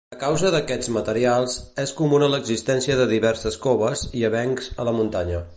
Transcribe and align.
A 0.13 0.17
causa 0.21 0.51
d'aquests 0.53 0.89
materials, 0.95 1.57
és 1.83 1.93
comuna 2.01 2.31
l'existència 2.35 2.97
de 3.03 3.07
diverses 3.15 3.61
coves 3.67 4.07
i 4.23 4.29
avencs 4.31 4.75
a 4.85 4.89
la 4.91 4.99
muntanya. 5.03 5.49